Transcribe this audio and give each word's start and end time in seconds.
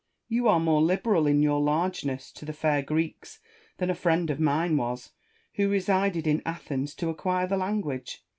You 0.27 0.47
are 0.47 0.59
more 0.59 0.81
liberal 0.81 1.27
in 1.27 1.43
your 1.43 1.61
largesses 1.61 2.31
to 2.33 2.43
the 2.43 2.53
fair 2.53 2.81
Greeks 2.81 3.39
than 3.77 3.91
a 3.91 3.93
friend 3.93 4.31
of 4.31 4.39
mine 4.39 4.75
was, 4.75 5.11
who 5.57 5.69
resided 5.69 6.25
in 6.25 6.41
Athens 6.43 6.95
to 6.95 7.09
acquire 7.09 7.45
the 7.45 7.57
language. 7.57 8.23